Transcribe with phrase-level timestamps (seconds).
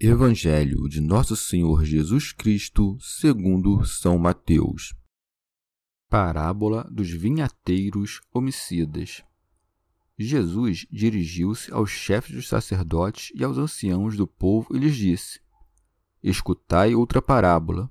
[0.00, 4.92] Evangelho de Nosso Senhor Jesus Cristo, segundo São Mateus.
[6.10, 9.22] Parábola dos vinhateiros homicidas.
[10.18, 15.40] Jesus dirigiu-se aos chefes dos sacerdotes e aos anciãos do povo e lhes disse:
[16.20, 17.88] Escutai outra parábola.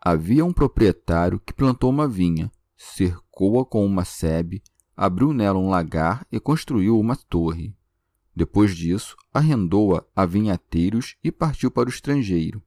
[0.00, 4.62] Havia um proprietário que plantou uma vinha, cercou-a com uma sebe,
[4.96, 7.77] abriu nela um lagar e construiu uma torre.
[8.38, 12.62] Depois disso, arrendou-a a vinhateiros e partiu para o estrangeiro.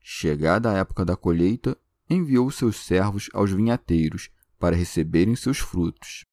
[0.00, 1.78] Chegada a época da colheita,
[2.10, 6.24] enviou seus servos aos vinhateiros para receberem seus frutos.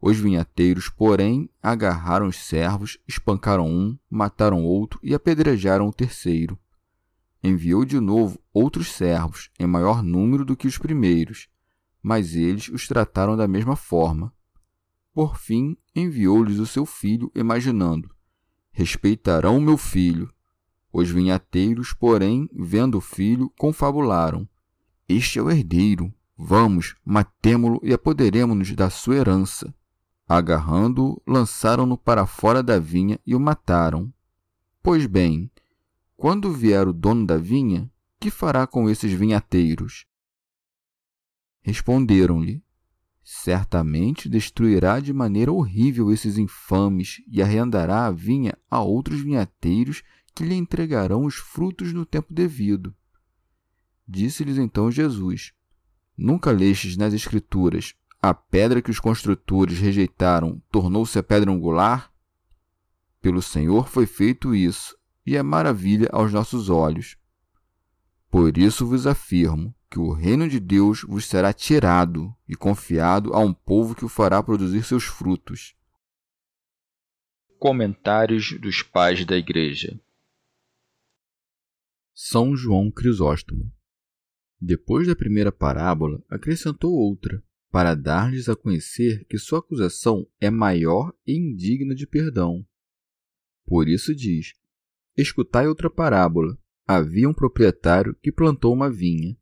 [0.00, 6.58] Os vinhateiros, porém, agarraram os servos, espancaram um, mataram outro e apedrejaram o terceiro.
[7.42, 11.50] Enviou de novo outros servos, em maior número do que os primeiros,
[12.02, 14.33] mas eles os trataram da mesma forma.
[15.14, 18.10] Por fim, enviou-lhes o seu filho, imaginando:
[18.72, 20.28] Respeitarão meu filho.
[20.92, 24.48] Os vinhateiros, porém, vendo o filho, confabularam:
[25.08, 26.12] Este é o herdeiro.
[26.36, 29.72] Vamos, matemo-lo e apoderemo-nos da sua herança.
[30.28, 34.12] Agarrando-o, lançaram-no para fora da vinha e o mataram.
[34.82, 35.48] Pois bem,
[36.16, 37.88] quando vier o dono da vinha,
[38.18, 40.06] que fará com esses vinhateiros?
[41.62, 42.63] Responderam-lhe:
[43.24, 50.02] Certamente destruirá de maneira horrível esses infames e arrendará a vinha a outros vinhateiros
[50.34, 52.94] que lhe entregarão os frutos no tempo devido.
[54.06, 55.54] Disse-lhes então Jesus:
[56.14, 62.12] Nunca lestes nas Escrituras: a pedra que os construtores rejeitaram tornou-se a pedra angular?
[63.22, 67.16] Pelo Senhor foi feito isso, e é maravilha aos nossos olhos.
[68.30, 73.38] Por isso vos afirmo que o reino de Deus vos será tirado e confiado a
[73.38, 75.76] um povo que o fará produzir seus frutos.
[77.60, 79.96] Comentários dos Pais da Igreja
[82.12, 83.72] São João Crisóstomo
[84.60, 87.40] Depois da primeira parábola, acrescentou outra,
[87.70, 92.66] para dar-lhes a conhecer que sua acusação é maior e indigna de perdão.
[93.64, 94.54] Por isso diz:
[95.16, 96.58] Escutai outra parábola.
[96.84, 99.36] Havia um proprietário que plantou uma vinha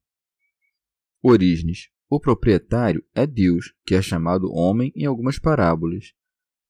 [1.23, 1.89] Orígenes.
[2.11, 6.13] O proprietário é Deus, que é chamado homem em algumas parábolas.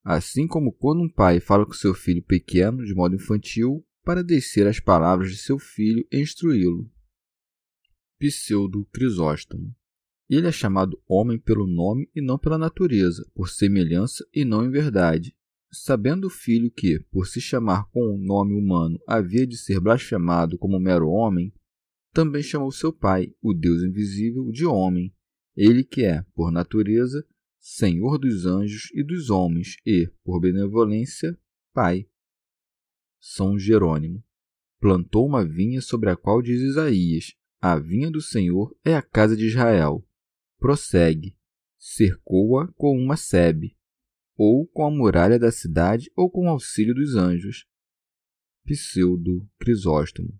[0.03, 4.67] Assim como quando um pai fala com seu filho pequeno de modo infantil para descer
[4.67, 6.89] as palavras de seu filho e instruí-lo.
[8.19, 9.75] Pseudo Crisóstomo.
[10.29, 14.69] Ele é chamado homem pelo nome e não pela natureza, por semelhança e não em
[14.69, 15.35] verdade.
[15.71, 19.79] Sabendo o filho que, por se chamar com o um nome humano, havia de ser
[19.79, 21.51] blasfemado como mero homem,
[22.13, 25.13] também chamou seu pai, o Deus invisível, de homem,
[25.55, 27.25] ele que é, por natureza,
[27.59, 31.37] Senhor dos anjos e dos homens e, por benevolência,
[31.73, 32.07] Pai.
[33.19, 34.23] São Jerônimo.
[34.79, 39.37] Plantou uma vinha sobre a qual diz Isaías: A vinha do Senhor é a casa
[39.37, 40.05] de Israel.
[40.59, 41.37] Prossegue.
[41.79, 43.77] Cercou-a com uma sebe,
[44.35, 47.65] ou com a muralha da cidade, ou com o auxílio dos anjos.
[48.65, 50.37] Pseudo Crisóstomo.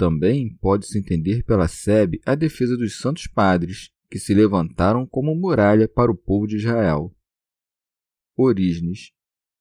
[0.00, 5.86] Também pode-se entender pela sebe a defesa dos santos padres, que se levantaram como muralha
[5.86, 7.14] para o povo de Israel.
[8.34, 9.12] Orígenes.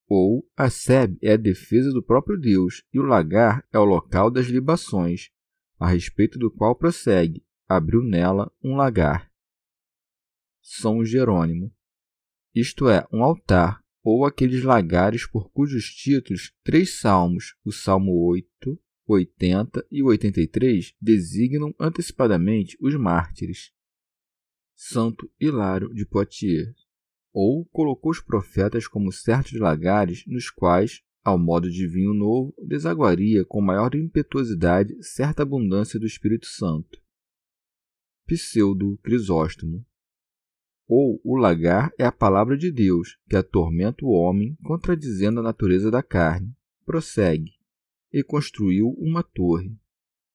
[0.07, 4.31] Ou a sebe é a defesa do próprio Deus, e o lagar é o local
[4.31, 5.29] das libações,
[5.77, 9.29] a respeito do qual prossegue, abriu nela um lagar.
[10.61, 11.69] São Jerônimo.
[12.55, 18.79] Isto é, um altar, ou aqueles lagares por cujos títulos três salmos, o Salmo 8,
[19.13, 23.71] 80 e 83 designam antecipadamente os mártires.
[24.75, 26.75] Santo Hilário de Poitiers,
[27.33, 33.43] ou colocou os profetas como certos lagares nos quais, ao modo de vinho novo, desaguaria
[33.43, 37.01] com maior impetuosidade certa abundância do Espírito Santo.
[38.25, 39.85] Pseudo Crisóstomo.
[40.87, 45.91] Ou o lagar é a palavra de Deus, que atormenta o homem, contradizendo a natureza
[45.91, 46.55] da carne.
[46.85, 47.58] Prossegue.
[48.11, 49.77] E construiu uma torre.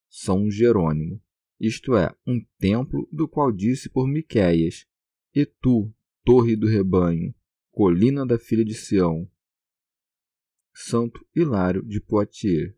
[0.09, 1.21] São Jerônimo.
[1.59, 4.87] Isto é, um templo do qual disse por Miqueias:
[5.35, 5.93] E tu,
[6.25, 7.35] torre do rebanho,
[7.71, 9.29] colina da filha de Sião,
[10.73, 12.75] Santo Hilário de Poitiers.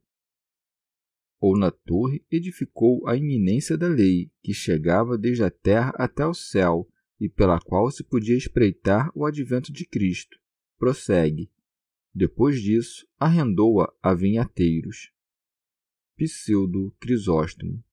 [1.40, 6.34] Ou na torre edificou a iminência da lei, que chegava desde a terra até o
[6.34, 6.88] céu,
[7.18, 10.38] e pela qual se podia espreitar o advento de Cristo.
[10.78, 11.50] Prossegue.
[12.18, 15.10] Depois disso, arrendou-a a vinhateiros.
[16.16, 17.84] Pseudo Crisóstomo.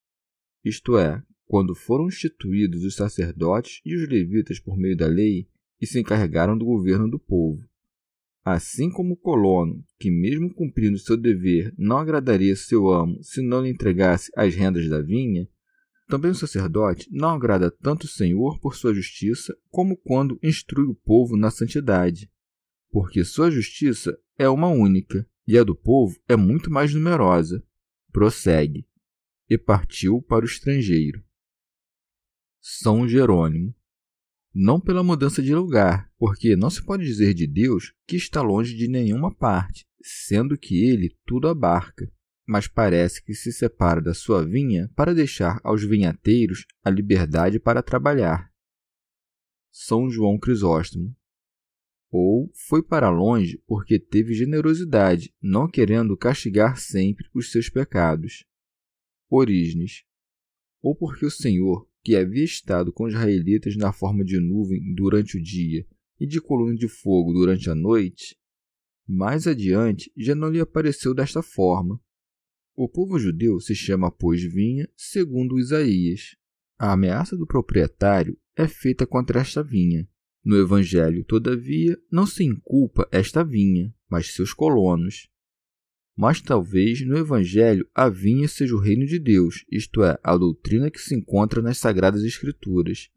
[0.64, 5.46] Isto é, quando foram instituídos os sacerdotes e os levitas por meio da lei
[5.82, 7.68] e se encarregaram do governo do povo.
[8.46, 13.62] Assim como o colono, que mesmo cumprindo seu dever, não agradaria seu amo se não
[13.62, 15.50] lhe entregasse as rendas da vinha,
[16.08, 20.96] também o sacerdote não agrada tanto o Senhor por sua justiça, como quando instrui o
[20.96, 22.32] povo na santidade,
[22.94, 27.66] porque sua justiça é uma única, e a do povo é muito mais numerosa.
[28.12, 28.88] Prossegue.
[29.50, 31.26] E partiu para o estrangeiro.
[32.62, 33.76] São Jerônimo
[34.54, 38.76] não pela mudança de lugar, porque não se pode dizer de Deus que está longe
[38.78, 42.08] de nenhuma parte, sendo que ele tudo abarca,
[42.48, 47.82] mas parece que se separa da sua vinha para deixar aos vinhateiros a liberdade para
[47.82, 48.52] trabalhar.
[49.72, 51.16] São João Crisóstomo.
[52.16, 58.46] Ou foi para longe porque teve generosidade, não querendo castigar sempre os seus pecados.
[59.28, 60.04] Orígenes.
[60.80, 65.40] Ou porque o Senhor que havia estado com os israelitas na forma de nuvem durante
[65.40, 65.88] o dia
[66.20, 68.38] e de coluna de fogo durante a noite,
[69.08, 72.00] mais adiante já não lhe apareceu desta forma.
[72.76, 76.36] O povo judeu se chama, pois, vinha, segundo Isaías.
[76.78, 80.08] A ameaça do proprietário é feita contra esta vinha.
[80.44, 85.30] No Evangelho, todavia, não se inculpa esta vinha, mas seus colonos.
[86.16, 90.92] Mas talvez no Evangelho a vinha seja o reino de Deus, isto é, a doutrina
[90.92, 93.10] que se encontra nas Sagradas Escrituras.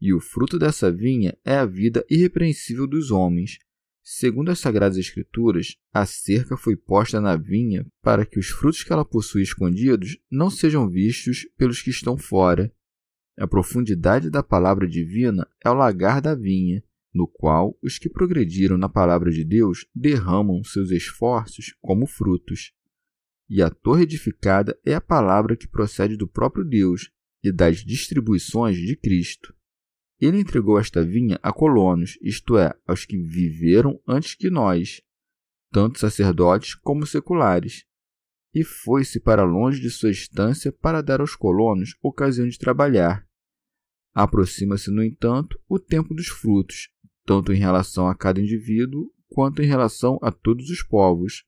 [0.00, 3.58] E o fruto dessa vinha é a vida irrepreensível dos homens.
[4.02, 8.92] Segundo as Sagradas Escrituras, a cerca foi posta na vinha para que os frutos que
[8.92, 12.72] ela possui escondidos não sejam vistos pelos que estão fora.
[13.38, 16.82] A profundidade da palavra divina é o lagar da vinha,
[17.14, 22.72] no qual os que progrediram na palavra de Deus derramam seus esforços como frutos.
[23.48, 28.76] E a torre edificada é a palavra que procede do próprio Deus e das distribuições
[28.76, 29.54] de Cristo.
[30.20, 35.00] Ele entregou esta vinha a colonos, isto é, aos que viveram antes que nós,
[35.70, 37.84] tanto sacerdotes como seculares,
[38.52, 43.27] e foi-se para longe de sua estância para dar aos colonos ocasião de trabalhar.
[44.18, 46.90] Aproxima-se, no entanto, o tempo dos frutos,
[47.24, 51.44] tanto em relação a cada indivíduo quanto em relação a todos os povos.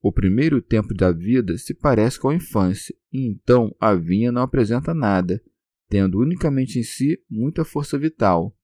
[0.00, 4.42] O primeiro tempo da vida se parece com a infância, e então a vinha não
[4.42, 5.42] apresenta nada,
[5.88, 8.56] tendo unicamente em si muita força vital.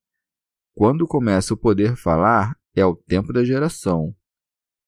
[0.72, 4.14] Quando começa o poder falar, é o tempo da geração.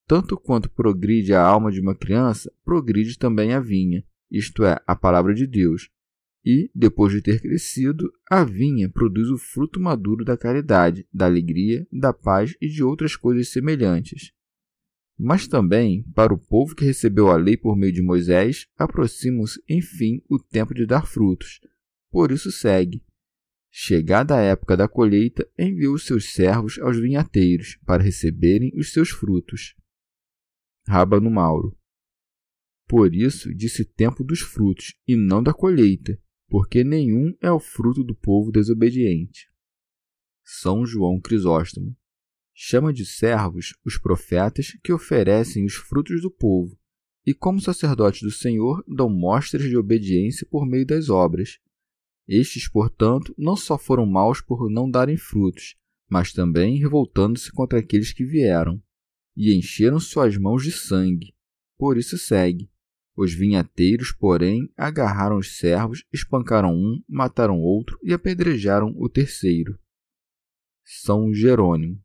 [0.07, 4.95] Tanto quanto progride a alma de uma criança, progride também a vinha, isto é, a
[4.95, 5.89] palavra de Deus,
[6.49, 11.85] e, depois de ter crescido, a vinha produz o fruto maduro da caridade, da alegria,
[11.91, 14.31] da paz e de outras coisas semelhantes.
[15.19, 20.21] Mas também, para o povo que recebeu a lei por meio de Moisés, aproxima-se, enfim,
[20.29, 21.59] o tempo de dar frutos.
[22.09, 23.03] Por isso segue.
[23.69, 29.09] Chegada a época da colheita, enviou os seus servos aos vinhateiros para receberem os seus
[29.09, 29.75] frutos.
[30.87, 31.77] Rábano Mauro.
[32.87, 38.03] Por isso disse tempo dos frutos, e não da colheita, porque nenhum é o fruto
[38.03, 39.49] do povo desobediente.
[40.43, 41.95] São João Crisóstomo
[42.53, 46.75] chama de servos os profetas que oferecem os frutos do povo,
[47.25, 51.59] e como sacerdotes do Senhor dão mostras de obediência por meio das obras.
[52.27, 55.75] Estes, portanto, não só foram maus por não darem frutos,
[56.09, 58.81] mas também revoltando-se contra aqueles que vieram,
[59.35, 61.35] e encheram suas mãos de sangue.
[61.77, 62.71] Por isso segue.
[63.17, 69.79] Os vinhateiros, porém, agarraram os servos, espancaram um, mataram outro e apedrejaram o terceiro.
[70.85, 71.99] São Jerônimo.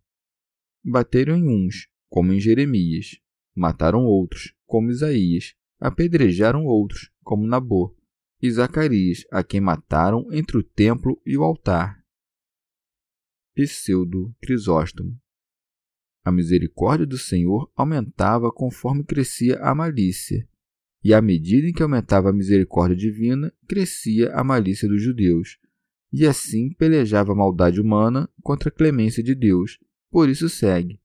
[0.83, 3.21] Bateram em uns, como em Jeremias.
[3.55, 5.55] Mataram outros, como Isaías.
[5.79, 7.95] Apedrejaram outros, como Nabô.
[8.41, 12.03] E Zacarias, a quem mataram entre o templo e o altar.
[13.55, 15.21] Pseudo Crisóstomo.
[16.25, 20.49] a misericórdia do Senhor aumentava conforme crescia a malícia,
[21.05, 25.59] e à medida em que aumentava a misericórdia divina, crescia a malícia dos judeus,
[26.13, 29.79] e assim pelejava a maldade humana contra a clemência de Deus.
[30.11, 31.01] Por isso segue.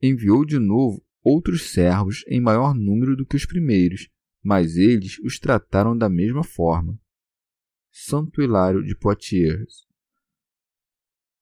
[0.00, 4.08] Enviou de novo outros servos em maior número do que os primeiros,
[4.42, 6.98] mas eles os trataram da mesma forma.
[7.90, 9.87] Santo Hilário de Poitiers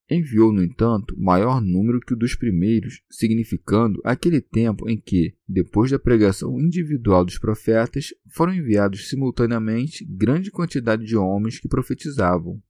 [0.09, 5.91] Enviou, no entanto, maior número que o dos primeiros, significando aquele tempo em que, depois
[5.91, 12.63] da pregação individual dos profetas, foram enviados simultaneamente grande quantidade de homens que profetizavam.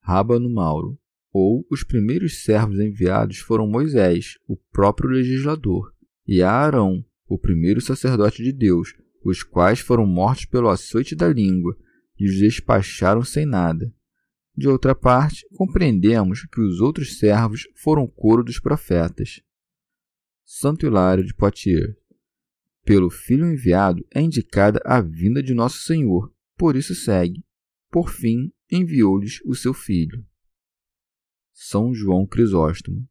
[0.00, 0.98] Rábano Mauro,
[1.32, 5.94] ou os primeiros servos enviados foram Moisés, o próprio legislador,
[6.26, 11.76] e Arão, o primeiro sacerdote de Deus, os quais foram mortos pelo açoite da língua,
[12.18, 13.92] e os despacharam sem nada.
[14.56, 19.40] De outra parte, compreendemos que os outros servos foram coro dos profetas.
[20.44, 21.96] Santo Hilário de Poitiers.
[22.84, 27.44] Pelo Filho enviado é indicada a vinda de nosso Senhor, por isso segue.
[27.90, 30.24] Por fim, enviou-lhes o seu Filho.
[31.52, 33.08] São João Crisóstomo.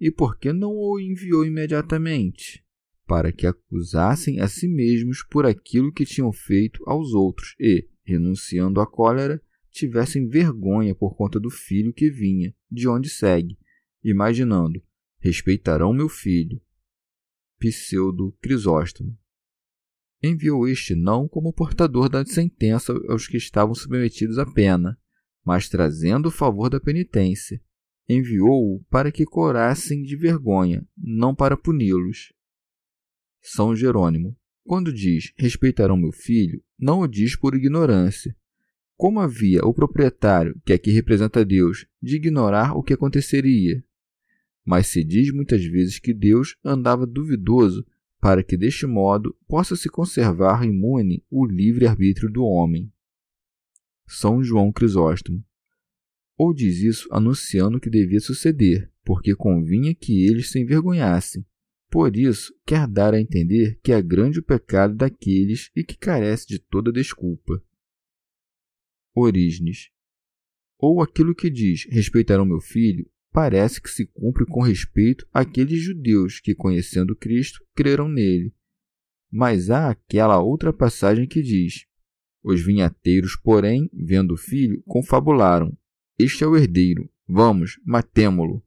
[0.00, 2.64] E por que não o enviou imediatamente?
[3.06, 8.80] Para que acusassem a si mesmos por aquilo que tinham feito aos outros e, renunciando
[8.80, 9.40] à cólera,
[9.72, 13.58] tivessem vergonha por conta do filho que vinha, de onde segue,
[14.04, 14.82] imaginando:
[15.18, 16.60] respeitarão meu filho.
[17.58, 19.18] Pseudo Crisóstomo.
[20.22, 24.98] Enviou este não como portador da sentença aos que estavam submetidos à pena,
[25.44, 27.60] mas trazendo o favor da penitência.
[28.08, 32.32] Enviou-o para que corassem de vergonha, não para puni-los.
[33.40, 34.36] São Jerônimo.
[34.64, 38.36] Quando diz respeitarão meu filho, não o diz por ignorância,
[39.02, 43.82] como havia o proprietário, que aqui representa Deus, de ignorar o que aconteceria?
[44.64, 47.84] Mas se diz muitas vezes que Deus andava duvidoso
[48.20, 52.92] para que deste modo possa se conservar imune o livre-arbítrio do homem.
[54.06, 55.44] São João Crisóstomo.
[56.38, 61.44] Ou diz isso anunciando que devia suceder, porque convinha que eles se envergonhassem.
[61.90, 66.46] Por isso, quer dar a entender que é grande o pecado daqueles e que carece
[66.46, 67.60] de toda desculpa.
[69.14, 69.90] Orígenes.
[70.78, 76.40] Ou aquilo que diz respeitarão meu filho, parece que se cumpre com respeito àqueles judeus
[76.40, 78.54] que, conhecendo Cristo, creram nele.
[79.30, 81.86] Mas há aquela outra passagem que diz:
[82.42, 85.76] Os vinhateiros, porém, vendo o filho, confabularam:
[86.18, 88.62] Este é o herdeiro, vamos, matemo-lo.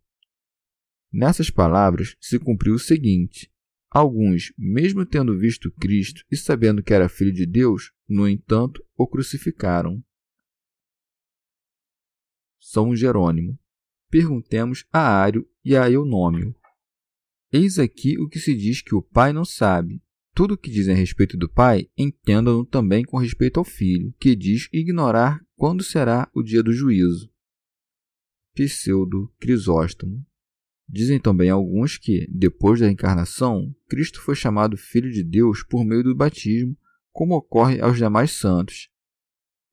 [1.12, 3.52] Nessas palavras se cumpriu o seguinte:
[3.90, 9.08] Alguns, mesmo tendo visto Cristo e sabendo que era filho de Deus, no entanto, o
[9.08, 10.04] crucificaram.
[12.68, 13.60] São Jerônimo.
[14.10, 16.56] Perguntemos a Ário e a Eunômio.
[17.54, 20.02] Eis aqui o que se diz que o pai não sabe.
[20.34, 24.36] Tudo o que dizem a respeito do pai, entendam-no também com respeito ao filho, que
[24.36, 27.32] diz ignorar quando será o dia do juízo.
[28.56, 30.26] Pseudo Crisóstomo.
[30.90, 36.04] Dizem também alguns que, depois da encarnação, Cristo foi chamado Filho de Deus por meio
[36.04, 36.76] do batismo,
[37.12, 38.90] como ocorre aos demais santos,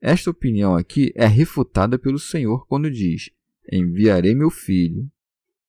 [0.02, 3.30] esta opinião aqui é refutada pelo Senhor quando diz:
[3.70, 5.08] Enviarei meu filho.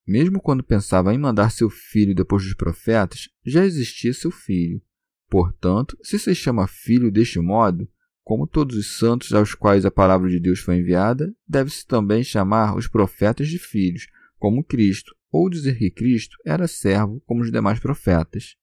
[0.05, 4.81] Mesmo quando pensava em mandar seu filho depois dos profetas, já existia seu filho.
[5.29, 7.87] Portanto, se se chama filho deste modo,
[8.23, 12.75] como todos os santos aos quais a palavra de Deus foi enviada, deve-se também chamar
[12.75, 14.07] os profetas de filhos,
[14.39, 18.57] como Cristo, ou dizer que Cristo era servo como os demais profetas.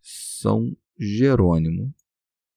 [0.00, 1.94] São Jerônimo.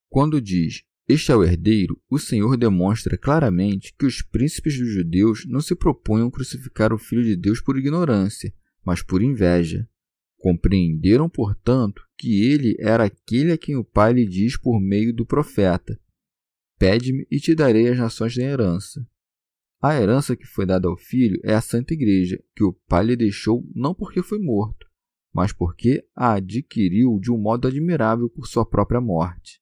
[0.09, 5.43] Quando diz este é o herdeiro, o Senhor demonstra claramente que os príncipes dos judeus
[5.47, 8.53] não se propunham crucificar o Filho de Deus por ignorância,
[8.85, 9.89] mas por inveja.
[10.37, 15.25] Compreenderam, portanto, que ele era aquele a quem o Pai lhe diz por meio do
[15.25, 15.99] profeta:
[16.77, 19.03] Pede-me e te darei as nações da herança.
[19.81, 23.15] A herança que foi dada ao filho é a Santa Igreja, que o Pai lhe
[23.15, 24.85] deixou não porque foi morto,
[25.33, 29.58] mas porque a adquiriu de um modo admirável por sua própria morte.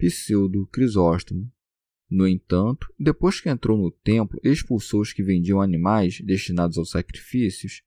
[0.00, 1.52] Pseudo Crisóstomo.
[2.08, 6.90] No entanto, depois que entrou no templo e expulsou os que vendiam animais destinados aos
[6.90, 7.82] sacrifícios,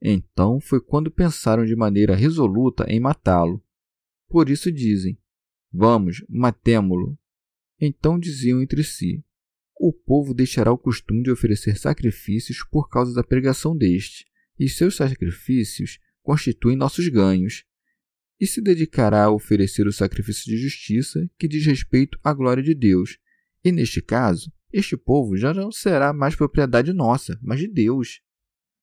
[0.00, 3.62] então foi quando pensaram de maneira resoluta em matá-lo.
[4.28, 5.16] Por isso dizem:
[5.72, 7.16] Vamos, matemo-lo.
[7.80, 9.24] Então diziam entre si:
[9.78, 14.26] O povo deixará o costume de oferecer sacrifícios por causa da pregação deste,
[14.58, 17.64] e seus sacrifícios constituem nossos ganhos
[18.42, 22.74] e se dedicará a oferecer o sacrifício de justiça que diz respeito à glória de
[22.74, 23.16] Deus.
[23.62, 28.20] E neste caso, este povo já não será mais propriedade nossa, mas de Deus.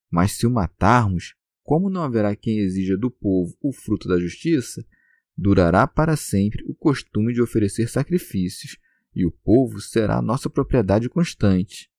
[0.10, 4.82] Mas se o matarmos, como não haverá quem exija do povo o fruto da justiça,
[5.36, 8.78] durará para sempre o costume de oferecer sacrifícios,
[9.14, 11.92] e o povo será nossa propriedade constante.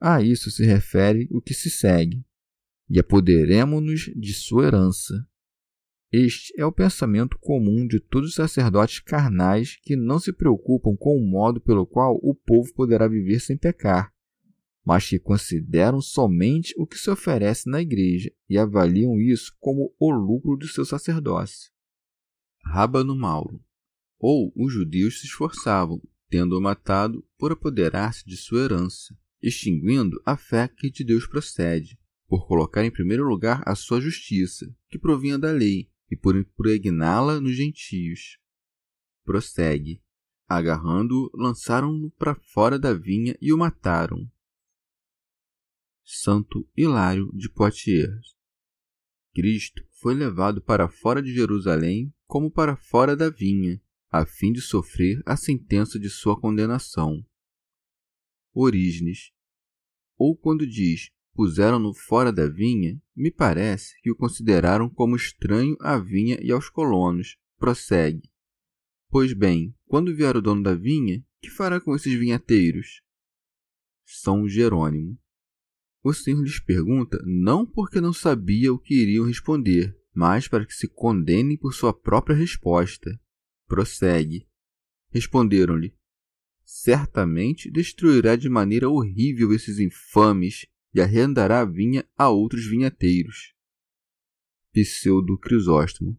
[0.00, 2.24] A isso se refere o que se segue,
[2.88, 5.26] e apoderemos-nos de sua herança.
[6.12, 11.16] Este é o pensamento comum de todos os sacerdotes carnais que não se preocupam com
[11.16, 14.12] o modo pelo qual o povo poderá viver sem pecar,
[14.84, 20.10] mas que consideram somente o que se oferece na igreja e avaliam isso como o
[20.10, 21.72] lucro do seu sacerdócio.
[22.62, 23.64] Rábano Mauro.
[24.18, 30.68] Ou os judeus se esforçavam, tendo-o matado, por apoderar-se de sua herança, extinguindo a fé
[30.68, 35.50] que de Deus procede, por colocar em primeiro lugar a sua justiça, que provinha da
[35.50, 38.36] lei, e por impregná-la nos gentios.
[39.24, 40.02] Prossegue.
[40.46, 44.30] Agarrando-o, lançaram-no para fora da vinha e o mataram.
[46.04, 48.36] Santo Hilário de Poitiers.
[49.34, 54.60] Cristo foi levado para fora de Jerusalém como para fora da vinha, a fim de
[54.60, 57.26] sofrer a sentença de sua condenação.
[58.52, 59.32] Orígenes.
[60.18, 65.98] Ou quando diz puseram-no fora da vinha, me parece que o consideraram como estranho à
[65.98, 67.36] vinha e aos colonos.
[67.58, 68.30] Prossegue.
[69.08, 73.02] Pois bem, quando vier o dono da vinha, que fará com esses vinhateiros?
[74.04, 75.18] São Jerônimo.
[76.02, 80.74] O Senhor lhes pergunta não porque não sabia o que iriam responder, mas para que
[80.74, 83.18] se condenem por sua própria resposta.
[83.68, 84.48] Prossegue.
[85.10, 85.94] Responderam-lhe:
[86.64, 93.54] Certamente destruirá de maneira horrível esses infames e arrendará a vinha a outros vinhateiros.
[94.72, 96.18] Pseudo Crisóstomo.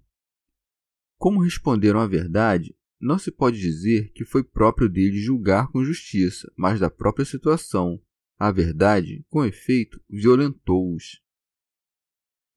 [1.17, 6.51] Como responderam a verdade, não se pode dizer que foi próprio deles julgar com justiça,
[6.55, 8.01] mas da própria situação,
[8.37, 11.21] a verdade, com efeito, violentou-os.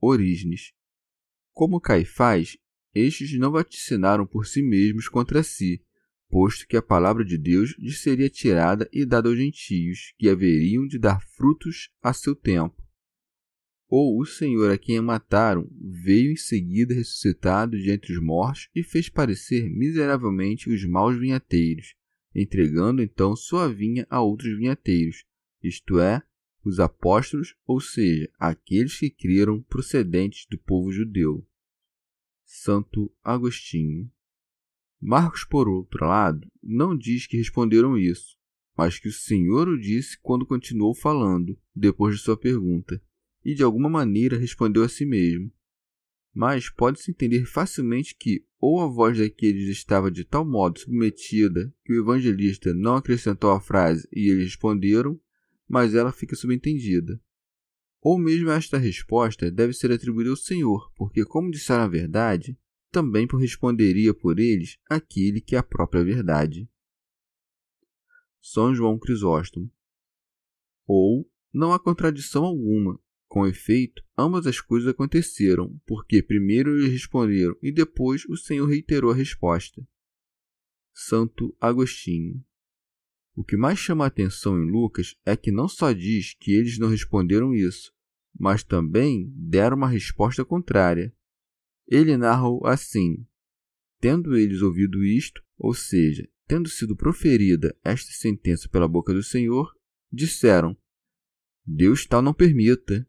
[0.01, 0.73] Orígenes.
[1.53, 2.59] Como Caifás,
[2.95, 5.85] estes não vaticinaram por si mesmos contra si,
[6.29, 10.87] posto que a palavra de Deus lhes seria tirada e dada aos gentios, que haveriam
[10.87, 12.83] de dar frutos a seu tempo.
[13.89, 18.83] Ou o Senhor a quem mataram veio em seguida ressuscitado de entre os mortos e
[18.83, 21.95] fez parecer miseravelmente os maus vinhateiros,
[22.35, 25.25] entregando então sua vinha a outros vinhateiros,
[25.63, 26.23] isto é,
[26.65, 31.47] os apóstolos, ou seja, aqueles que criaram procedentes do povo judeu.
[32.45, 34.11] Santo Agostinho.
[35.01, 38.37] Marcos, por outro lado, não diz que responderam isso,
[38.77, 43.01] mas que o Senhor o disse quando continuou falando, depois de sua pergunta,
[43.45, 45.53] e de alguma maneira respondeu a si mesmo.
[46.35, 51.93] Mas pode-se entender facilmente que ou a voz daqueles estava de tal modo submetida que
[51.93, 55.19] o evangelista não acrescentou a frase e eles responderam,
[55.69, 57.21] mas ela fica subentendida.
[58.03, 62.59] Ou mesmo esta resposta deve ser atribuída ao Senhor, porque, como disseram a verdade,
[62.91, 66.69] também responderia por eles aquele que é a própria verdade.
[68.41, 69.71] São João Crisóstomo.
[70.87, 73.01] Ou não há contradição alguma.
[73.27, 79.11] Com efeito, ambas as coisas aconteceram, porque primeiro eles responderam e depois o Senhor reiterou
[79.11, 79.87] a resposta.
[80.95, 82.43] Santo Agostinho.
[83.35, 86.79] O que mais chama a atenção em Lucas é que não só diz que eles
[86.79, 87.93] não responderam isso,
[88.39, 91.15] mas também deram uma resposta contrária.
[91.87, 93.27] Ele narra assim:
[94.01, 99.75] Tendo eles ouvido isto, ou seja, tendo sido proferida esta sentença pela boca do Senhor,
[100.13, 100.77] disseram:
[101.65, 103.09] Deus tal não permita.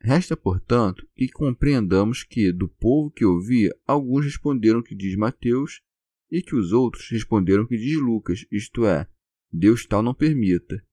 [0.00, 5.80] Resta, portanto, que compreendamos que, do povo que ouvia, alguns responderam que diz Mateus
[6.28, 9.06] e que os outros responderam que diz Lucas, isto é,
[9.52, 10.84] Deus tal não permita,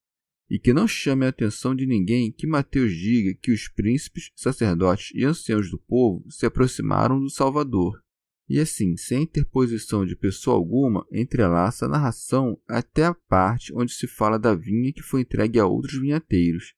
[0.50, 5.12] e que não chame a atenção de ninguém que Mateus diga que os príncipes, sacerdotes
[5.14, 8.02] e anciãos do povo se aproximaram do Salvador.
[8.48, 14.08] E assim, sem interposição de pessoa alguma, entrelaça a narração até a parte onde se
[14.08, 16.74] fala da vinha que foi entregue a outros vinhateiros.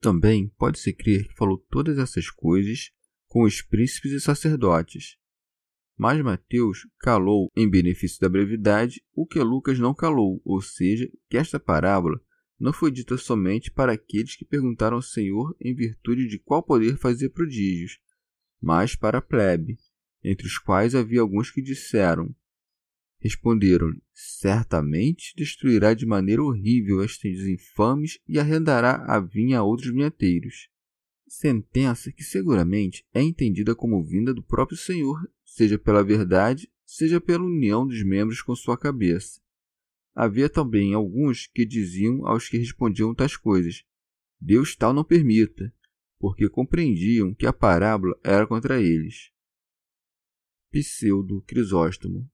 [0.00, 2.92] Também pode-se crer que falou todas essas coisas
[3.26, 5.18] com os príncipes e sacerdotes,
[5.98, 11.36] mas Mateus calou, em benefício da brevidade, o que Lucas não calou, ou seja, que
[11.36, 12.20] esta parábola
[12.58, 16.96] não foi dita somente para aqueles que perguntaram ao Senhor em virtude de qual poder
[16.96, 17.98] fazer prodígios,
[18.60, 19.78] mas para a plebe,
[20.22, 22.34] entre os quais havia alguns que disseram:
[23.20, 30.68] Responderam-lhe: Certamente destruirá de maneira horrível estes infames e arrendará a vinha a outros vinhateiros.
[31.28, 37.44] Sentença que seguramente é entendida como vinda do próprio Senhor seja pela verdade, seja pela
[37.44, 39.40] união dos membros com sua cabeça.
[40.20, 43.84] Havia também alguns que diziam aos que respondiam tais coisas:
[44.40, 45.72] Deus tal não permita,
[46.18, 49.30] porque compreendiam que a parábola era contra eles.
[50.72, 52.28] Pseudo Crisóstomo.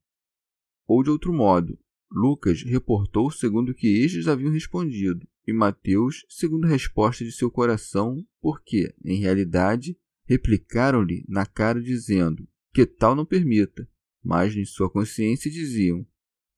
[0.87, 1.79] Ou de outro modo,
[2.11, 7.51] Lucas reportou segundo o que estes haviam respondido, e Mateus segundo a resposta de seu
[7.51, 9.95] coração, porque, em realidade,
[10.25, 13.87] replicaram-lhe na cara dizendo que tal não permita,
[14.25, 16.07] mas em sua consciência diziam: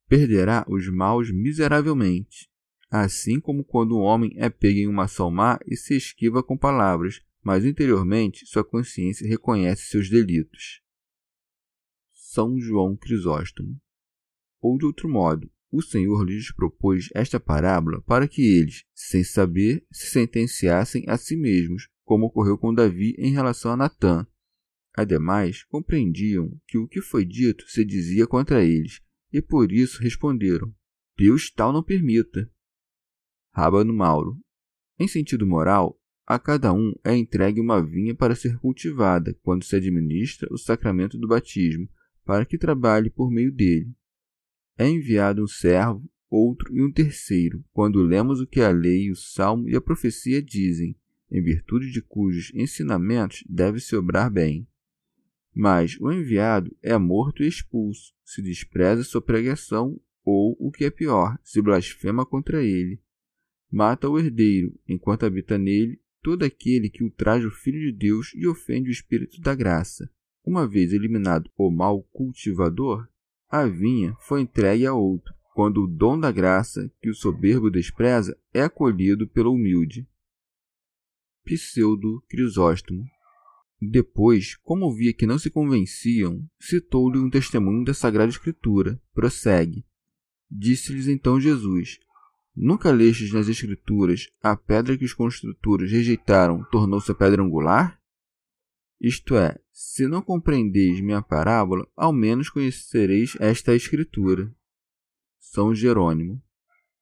[0.09, 2.49] perderá os maus miseravelmente.
[2.90, 6.57] Assim como quando um homem é pego em uma ação má e se esquiva com
[6.57, 10.83] palavras, mas interiormente sua consciência reconhece seus delitos.
[12.12, 13.81] São João Crisóstomo.
[14.61, 19.85] Ou de outro modo, o Senhor lhes propôs esta parábola para que eles, sem saber,
[19.90, 24.27] se sentenciassem a si mesmos, como ocorreu com Davi em relação a Natã.
[24.95, 29.01] Ademais, compreendiam que o que foi dito se dizia contra eles,
[29.37, 30.75] e por isso responderam:
[31.14, 32.51] Deus tal não permita.
[33.53, 34.40] Rábano Mauro.
[34.99, 39.77] Em sentido moral, a cada um é entregue uma vinha para ser cultivada quando se
[39.77, 41.87] administra o sacramento do batismo,
[42.25, 43.94] para que trabalhe por meio dele.
[44.79, 49.16] É enviado um servo, outro e um terceiro, quando lemos o que a lei, o
[49.16, 50.96] salmo e a profecia dizem,
[51.31, 54.66] em virtude de cujos ensinamentos deve-se obrar bem.
[55.59, 60.90] Mas o enviado é morto e expulso, se despreza sua pregação, ou, o que é
[60.90, 63.01] pior, se blasfema contra ele.
[63.73, 68.47] Mata o herdeiro, enquanto habita nele todo aquele que ultraja o Filho de Deus e
[68.47, 70.11] ofende o Espírito da graça.
[70.45, 73.09] Uma vez eliminado o mal cultivador,
[73.49, 78.38] a vinha foi entregue a outro, quando o dom da graça, que o soberbo despreza,
[78.53, 80.07] é acolhido pelo humilde.
[81.45, 83.07] Pseudo Crisóstomo
[83.81, 89.01] depois, como via que não se convenciam, citou-lhe um testemunho da Sagrada Escritura.
[89.12, 89.85] Prossegue.
[90.51, 91.99] Disse-lhes então Jesus:
[92.55, 98.01] Nunca lestes nas Escrituras a pedra que os construtores rejeitaram tornou-se a pedra angular?
[98.99, 104.51] Isto é, se não compreendeis minha parábola, ao menos conhecereis esta Escritura.
[105.39, 106.43] São Jerônimo.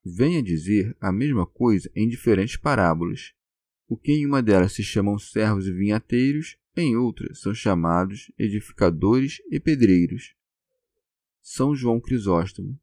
[0.05, 3.33] Venha dizer a mesma coisa em diferentes parábolas.
[3.87, 9.39] O que em uma delas se chamam servos e vinhateiros, em outras são chamados edificadores
[9.51, 10.35] e pedreiros.
[11.41, 12.79] São João Crisóstomo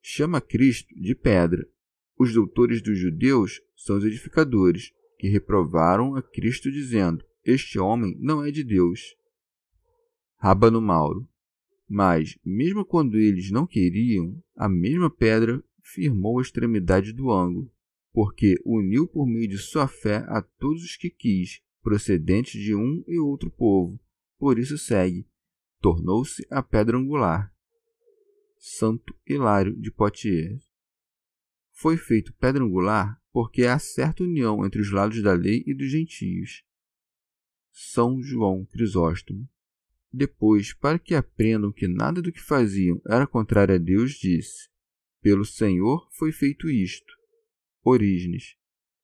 [0.00, 1.66] chama Cristo de pedra.
[2.18, 8.44] Os doutores dos judeus são os edificadores, que reprovaram a Cristo dizendo: Este homem não
[8.44, 9.16] é de Deus.
[10.36, 11.28] Rábano Mauro.
[11.88, 17.70] Mas, mesmo quando eles não queriam, a mesma pedra firmou a extremidade do ângulo,
[18.12, 23.04] porque uniu por meio de sua fé a todos os que quis, procedentes de um
[23.06, 23.96] e outro povo.
[24.40, 25.24] Por isso segue,
[25.80, 27.54] tornou-se a pedra angular.
[28.58, 30.64] Santo Hilário de Poitiers.
[31.70, 35.88] Foi feito pedra angular porque há certa união entre os lados da lei e dos
[35.88, 36.64] gentios.
[37.70, 39.48] São João Crisóstomo.
[40.12, 44.68] Depois, para que aprendam que nada do que faziam era contrário a Deus, disse:
[45.22, 47.14] Pelo Senhor foi feito isto.
[47.84, 48.56] Orígenes.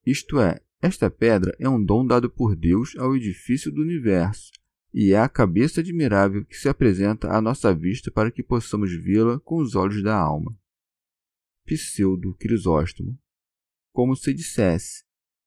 [0.04, 4.50] Isto é, esta pedra é um dom dado por Deus ao edifício do universo
[4.92, 9.38] e é a cabeça admirável que se apresenta à nossa vista para que possamos vê-la
[9.38, 10.58] com os olhos da alma.
[11.64, 13.16] Pseudo Crisóstomo.
[13.92, 15.04] Como se dissesse: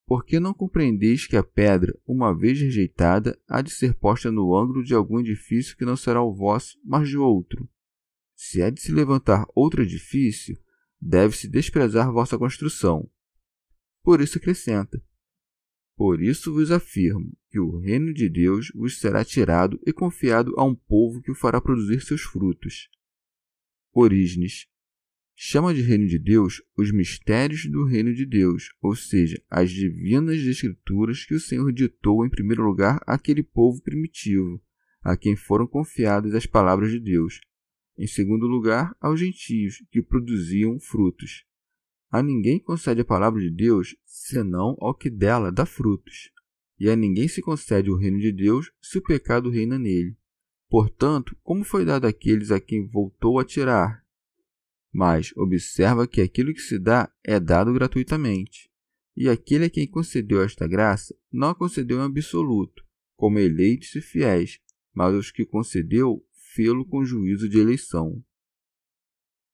[0.07, 4.55] Por que não compreendeis que a pedra, uma vez rejeitada, há de ser posta no
[4.55, 7.69] ângulo de algum edifício que não será o vosso, mas de outro?
[8.33, 10.57] Se é de se levantar outro edifício,
[10.99, 13.09] deve-se desprezar vossa construção.
[14.01, 15.03] Por isso acrescenta:
[15.95, 20.63] por isso vos afirmo que o reino de Deus vos será tirado e confiado a
[20.63, 22.89] um povo que o fará produzir seus frutos.
[23.93, 24.67] Orígenes
[25.33, 30.39] chama de reino de Deus os mistérios do reino de Deus, ou seja, as divinas
[30.39, 34.61] escrituras que o Senhor ditou em primeiro lugar àquele povo primitivo,
[35.01, 37.39] a quem foram confiadas as palavras de Deus.
[37.97, 41.45] Em segundo lugar, aos gentios, que produziam frutos.
[42.11, 46.31] A ninguém concede a palavra de Deus senão ao que dela dá frutos.
[46.79, 50.17] E a ninguém se concede o reino de Deus se o pecado reina nele.
[50.69, 54.03] Portanto, como foi dado àqueles a quem voltou a tirar?
[54.91, 58.69] Mas observa que aquilo que se dá é dado gratuitamente.
[59.15, 62.83] E aquele a quem concedeu esta graça não a concedeu em absoluto,
[63.15, 64.59] como eleitos e fiéis,
[64.93, 68.21] mas aos que concedeu, fê-lo com juízo de eleição.